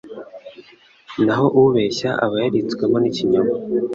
[1.25, 3.53] naho ubeshye aba yaritswemo n’ikinyoma